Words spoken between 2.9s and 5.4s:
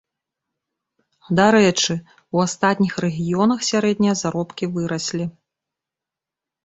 рэгіёнах сярэднія заробкі выраслі.